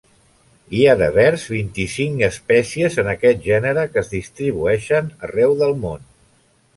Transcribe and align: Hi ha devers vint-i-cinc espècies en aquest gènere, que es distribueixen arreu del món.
Hi 0.77 0.79
ha 0.85 0.93
devers 1.01 1.41
vint-i-cinc 1.55 2.23
espècies 2.27 2.97
en 3.03 3.11
aquest 3.13 3.43
gènere, 3.49 3.83
que 3.93 4.01
es 4.03 4.09
distribueixen 4.15 5.13
arreu 5.29 5.55
del 5.61 5.75
món. 5.85 6.09